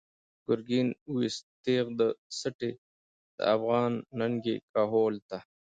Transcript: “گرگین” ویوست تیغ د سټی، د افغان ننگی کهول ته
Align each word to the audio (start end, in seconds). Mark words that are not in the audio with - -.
“گرگین” 0.47 0.87
ویوست 1.15 1.43
تیغ 1.63 1.85
د 1.99 2.01
سټی، 2.39 2.71
د 3.37 3.39
افغان 3.55 3.91
ننگی 4.19 4.55
کهول 4.71 5.15
ته 5.29 5.37